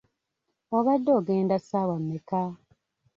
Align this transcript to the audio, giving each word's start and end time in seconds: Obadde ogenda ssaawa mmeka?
Obadde 0.77 1.09
ogenda 1.19 1.55
ssaawa 1.59 1.95
mmeka? 2.01 2.41